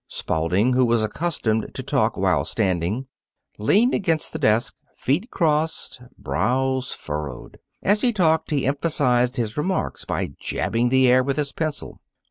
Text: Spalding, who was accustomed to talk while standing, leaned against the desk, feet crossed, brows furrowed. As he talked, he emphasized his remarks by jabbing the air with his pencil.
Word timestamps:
Spalding, 0.07 0.73
who 0.73 0.83
was 0.83 1.03
accustomed 1.03 1.75
to 1.75 1.83
talk 1.83 2.17
while 2.17 2.43
standing, 2.43 3.05
leaned 3.59 3.93
against 3.93 4.33
the 4.33 4.39
desk, 4.39 4.73
feet 4.97 5.29
crossed, 5.29 6.01
brows 6.17 6.91
furrowed. 6.91 7.59
As 7.83 8.01
he 8.01 8.11
talked, 8.11 8.49
he 8.49 8.65
emphasized 8.65 9.37
his 9.37 9.57
remarks 9.57 10.03
by 10.03 10.33
jabbing 10.39 10.89
the 10.89 11.07
air 11.07 11.21
with 11.23 11.37
his 11.37 11.51
pencil. 11.51 12.01